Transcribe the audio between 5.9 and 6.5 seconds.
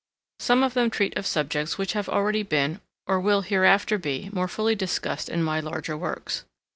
works.